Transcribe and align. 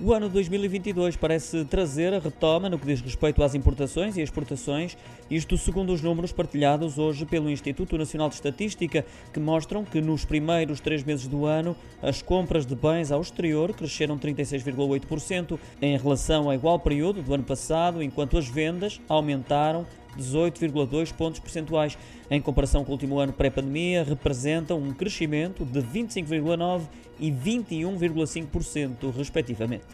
O 0.00 0.12
ano 0.12 0.28
2022 0.28 1.16
parece 1.16 1.64
trazer 1.64 2.14
a 2.14 2.20
retoma 2.20 2.70
no 2.70 2.78
que 2.78 2.86
diz 2.86 3.00
respeito 3.00 3.42
às 3.42 3.56
importações 3.56 4.16
e 4.16 4.20
exportações, 4.20 4.96
isto 5.28 5.58
segundo 5.58 5.92
os 5.92 6.00
números 6.00 6.30
partilhados 6.30 6.98
hoje 6.98 7.26
pelo 7.26 7.50
Instituto 7.50 7.98
Nacional 7.98 8.28
de 8.28 8.36
Estatística, 8.36 9.04
que 9.32 9.40
mostram 9.40 9.84
que 9.84 10.00
nos 10.00 10.24
primeiros 10.24 10.78
três 10.78 11.02
meses 11.02 11.26
do 11.26 11.46
ano 11.46 11.74
as 12.00 12.22
compras 12.22 12.64
de 12.64 12.76
bens 12.76 13.10
ao 13.10 13.20
exterior 13.20 13.74
cresceram 13.74 14.16
36,8% 14.16 15.58
em 15.82 15.98
relação 15.98 16.44
ao 16.44 16.54
igual 16.54 16.78
período 16.78 17.20
do 17.20 17.34
ano 17.34 17.42
passado, 17.42 18.00
enquanto 18.00 18.38
as 18.38 18.46
vendas 18.46 19.00
aumentaram 19.08 19.84
18,2 20.16 21.12
pontos 21.12 21.40
percentuais. 21.40 21.98
Em 22.30 22.40
comparação 22.40 22.84
com 22.84 22.90
o 22.90 22.94
último 22.94 23.18
ano 23.18 23.32
pré-pandemia, 23.32 24.04
representam 24.04 24.78
um 24.78 24.92
crescimento 24.92 25.64
de 25.64 25.80
25,9% 25.80 26.82
e 27.20 27.32
21,5%, 27.32 29.12
respectivamente. 29.16 29.84